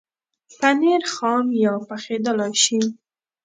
[0.59, 2.79] پنېر خام یا پخېدلای شي.